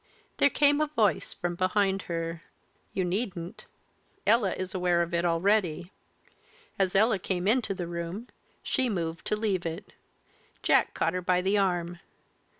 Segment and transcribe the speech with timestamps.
[0.37, 2.41] There came a voice from behind her.
[2.91, 3.65] "You needn't
[4.25, 5.91] Ella is aware of it already."
[6.79, 8.27] As Ella came into the room,
[8.63, 9.93] she moved to leave it.
[10.63, 11.99] Jack caught her by the arm.